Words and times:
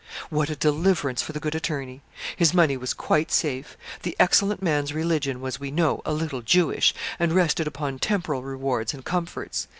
What 0.31 0.49
a 0.49 0.55
deliverance 0.55 1.21
for 1.21 1.31
the 1.31 1.39
good 1.39 1.53
attorney. 1.53 2.01
His 2.35 2.55
money 2.55 2.75
was 2.75 2.91
quite 2.91 3.31
safe. 3.31 3.77
The 4.01 4.15
excellent 4.19 4.59
man's 4.63 4.93
religion 4.93 5.41
was, 5.41 5.59
we 5.59 5.69
know, 5.69 6.01
a 6.07 6.11
little 6.11 6.41
Jewish, 6.41 6.95
and 7.19 7.33
rested 7.33 7.67
upon 7.67 7.99
temporal 7.99 8.41
rewards 8.41 8.95
and 8.95 9.05
comforts. 9.05 9.67